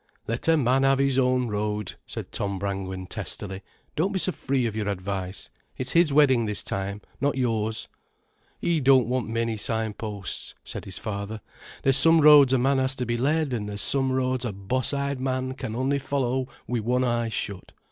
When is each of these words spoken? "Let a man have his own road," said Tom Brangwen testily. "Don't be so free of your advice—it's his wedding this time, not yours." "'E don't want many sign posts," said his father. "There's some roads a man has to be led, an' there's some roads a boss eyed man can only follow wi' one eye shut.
"Let 0.25 0.47
a 0.47 0.57
man 0.57 0.81
have 0.81 0.97
his 0.97 1.19
own 1.19 1.47
road," 1.47 1.93
said 2.07 2.31
Tom 2.31 2.57
Brangwen 2.57 3.05
testily. 3.05 3.61
"Don't 3.95 4.11
be 4.11 4.17
so 4.17 4.31
free 4.31 4.65
of 4.65 4.75
your 4.75 4.87
advice—it's 4.89 5.91
his 5.91 6.11
wedding 6.11 6.47
this 6.47 6.63
time, 6.63 7.01
not 7.21 7.37
yours." 7.37 7.87
"'E 8.63 8.79
don't 8.79 9.05
want 9.05 9.29
many 9.29 9.57
sign 9.57 9.93
posts," 9.93 10.55
said 10.63 10.85
his 10.85 10.97
father. 10.97 11.39
"There's 11.83 11.97
some 11.97 12.19
roads 12.19 12.51
a 12.51 12.57
man 12.57 12.79
has 12.79 12.95
to 12.95 13.05
be 13.05 13.15
led, 13.15 13.53
an' 13.53 13.67
there's 13.67 13.83
some 13.83 14.11
roads 14.11 14.43
a 14.43 14.51
boss 14.53 14.91
eyed 14.91 15.19
man 15.19 15.53
can 15.53 15.75
only 15.75 15.99
follow 15.99 16.47
wi' 16.65 16.79
one 16.79 17.03
eye 17.03 17.29
shut. 17.29 17.71